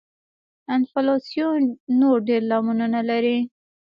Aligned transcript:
انفلاسیون 0.75 1.61
نور 1.99 2.17
ډېر 2.27 2.41
لاملونه 2.51 2.99
لري. 3.09 3.37